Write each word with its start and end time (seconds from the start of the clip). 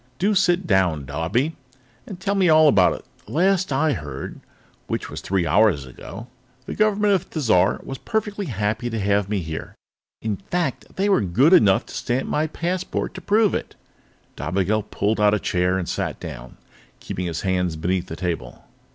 "Do 0.17 0.33
sit 0.33 0.65
down, 0.65 1.05
Dobbie, 1.05 1.55
and 2.07 2.19
tell 2.19 2.33
me 2.33 2.49
all 2.49 2.67
about 2.67 2.93
it. 2.93 3.05
The 3.27 3.33
last 3.33 3.71
I 3.71 3.93
heard 3.93 4.39
which 4.87 5.11
was 5.11 5.21
three 5.21 5.45
hours 5.45 5.85
ago 5.85 6.25
the 6.65 6.73
government 6.73 7.13
of 7.13 7.25
Thizar 7.29 7.79
was 7.83 7.99
perfectly 7.99 8.47
happy 8.47 8.89
to 8.89 8.99
have 8.99 9.29
me 9.29 9.41
here. 9.43 9.75
In 10.23 10.37
fact, 10.37 10.95
they 10.95 11.07
were 11.07 11.21
good 11.21 11.53
enough 11.53 11.85
to 11.85 11.93
stamp 11.93 12.27
my 12.27 12.47
passport 12.47 13.13
to 13.13 13.21
prove 13.21 13.53
it." 13.53 13.75
Dobigel 14.35 14.89
pulled 14.89 15.19
out 15.21 15.35
a 15.35 15.39
chair 15.39 15.77
and 15.77 15.87
sat 15.87 16.19
down, 16.19 16.57
keeping 16.99 17.27
his 17.27 17.41
hands 17.41 17.75
beneath 17.75 18.07
the 18.07 18.15
table. 18.15 18.65